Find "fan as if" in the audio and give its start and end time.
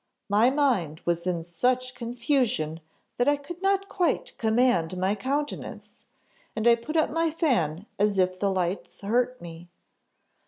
7.29-8.39